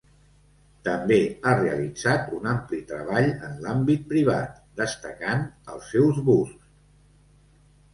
[0.87, 1.17] També
[1.49, 6.79] ha realitzat un ampli treball en l'àmbit privat, destacant els seus busts.